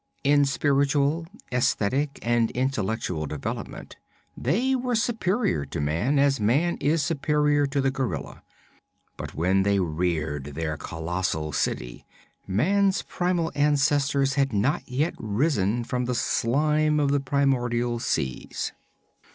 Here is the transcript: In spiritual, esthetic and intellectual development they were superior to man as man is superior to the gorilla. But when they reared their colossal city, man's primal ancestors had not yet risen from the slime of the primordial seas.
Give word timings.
In 0.23 0.45
spiritual, 0.45 1.27
esthetic 1.51 2.17
and 2.23 2.49
intellectual 2.53 3.27
development 3.27 3.97
they 4.35 4.75
were 4.75 4.95
superior 4.95 5.63
to 5.65 5.79
man 5.79 6.17
as 6.17 6.39
man 6.39 6.77
is 6.77 7.03
superior 7.03 7.67
to 7.67 7.79
the 7.79 7.91
gorilla. 7.91 8.41
But 9.15 9.35
when 9.35 9.61
they 9.61 9.79
reared 9.79 10.55
their 10.55 10.75
colossal 10.75 11.53
city, 11.53 12.03
man's 12.47 13.03
primal 13.03 13.51
ancestors 13.53 14.33
had 14.33 14.51
not 14.51 14.89
yet 14.89 15.13
risen 15.19 15.83
from 15.83 16.05
the 16.05 16.15
slime 16.15 16.99
of 16.99 17.11
the 17.11 17.19
primordial 17.19 17.99
seas. 17.99 18.71